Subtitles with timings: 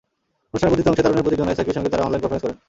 [0.51, 2.57] অনুষ্ঠানের বর্ধিত অংশে তারুণ্যের প্রতীক জোনায়েদ সাকীর সঙ্গে তাঁরা অনলাইন কনফারেন্স করেন।